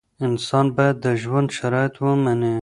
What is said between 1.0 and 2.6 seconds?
د ژوند شرایط ومني.